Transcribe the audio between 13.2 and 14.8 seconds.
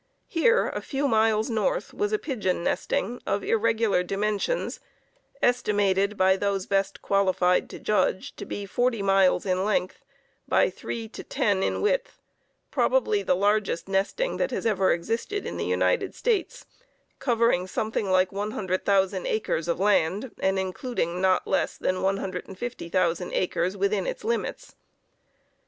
the largest nesting that has